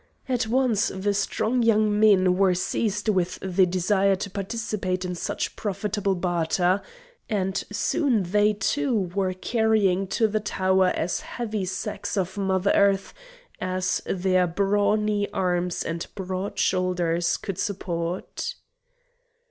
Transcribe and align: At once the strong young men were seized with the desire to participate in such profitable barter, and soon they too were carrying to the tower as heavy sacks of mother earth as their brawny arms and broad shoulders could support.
At 0.27 0.47
once 0.47 0.87
the 0.87 1.13
strong 1.13 1.61
young 1.61 1.99
men 1.99 2.35
were 2.35 2.55
seized 2.55 3.07
with 3.07 3.37
the 3.39 3.67
desire 3.67 4.15
to 4.15 4.31
participate 4.31 5.05
in 5.05 5.13
such 5.13 5.55
profitable 5.55 6.15
barter, 6.15 6.81
and 7.29 7.55
soon 7.71 8.23
they 8.23 8.53
too 8.53 9.11
were 9.13 9.33
carrying 9.33 10.07
to 10.07 10.27
the 10.27 10.39
tower 10.39 10.87
as 10.95 11.19
heavy 11.19 11.65
sacks 11.65 12.17
of 12.17 12.35
mother 12.35 12.71
earth 12.73 13.13
as 13.59 14.01
their 14.07 14.47
brawny 14.47 15.29
arms 15.31 15.83
and 15.83 16.07
broad 16.15 16.57
shoulders 16.57 17.37
could 17.37 17.59
support. 17.59 18.55